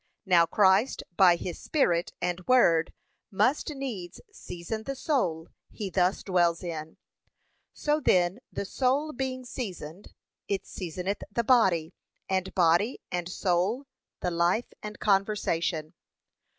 [0.25, 2.91] Now Christ by his Spirit and word
[3.29, 6.97] must needs season the soul he thus dwells in:
[7.71, 10.11] so then the soul being seasoned,
[10.47, 11.93] it seasoneth the body;
[12.27, 13.85] and body and soul,
[14.21, 15.93] the life and conversation.